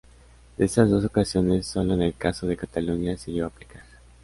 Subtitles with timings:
[0.57, 3.83] De estas dos ocasiones, solo en el caso de Cataluña se llegó a aplicar.